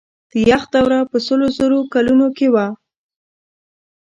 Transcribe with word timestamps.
د 0.31 0.33
یخ 0.49 0.63
دوره 0.73 0.99
په 1.11 1.17
سلو 1.25 1.47
زرو 1.57 1.79
کلونو 1.93 2.27
کې 2.37 2.47
وه. 2.53 2.65